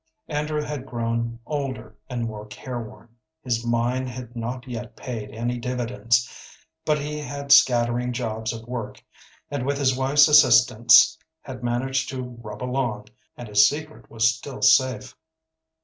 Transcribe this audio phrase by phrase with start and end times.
[0.29, 3.07] Andrew had grown older and more careworn;
[3.43, 6.27] his mine had not yet paid any dividends,
[6.83, 9.03] but he had scattering jobs of work,
[9.51, 14.63] and with his wife's assistance had managed to rub along, and his secret was still
[14.63, 15.15] safe.